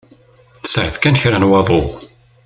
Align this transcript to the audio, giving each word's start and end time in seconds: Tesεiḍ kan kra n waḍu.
Tesεiḍ 0.61 0.95
kan 0.97 1.19
kra 1.21 1.37
n 1.39 1.49
waḍu. 1.49 1.83